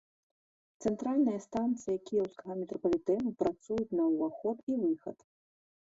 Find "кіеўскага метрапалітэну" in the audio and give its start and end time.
2.09-3.35